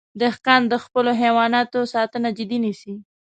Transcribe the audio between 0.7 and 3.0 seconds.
خپلو حیواناتو ساتنه جدي نیسي.